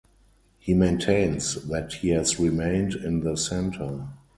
He 0.57 0.73
maintains 0.73 1.53
that 1.67 1.93
he 1.93 2.09
has 2.09 2.39
remained 2.39 2.95
in 2.95 3.19
the 3.19 3.37
centre. 3.37 4.07